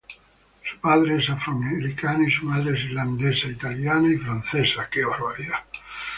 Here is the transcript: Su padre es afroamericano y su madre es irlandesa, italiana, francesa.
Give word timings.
Su 0.65 0.79
padre 0.79 1.17
es 1.19 1.29
afroamericano 1.29 2.23
y 2.27 2.31
su 2.31 2.47
madre 2.47 2.75
es 2.75 2.85
irlandesa, 2.85 3.45
italiana, 3.49 4.09
francesa. 4.19 4.89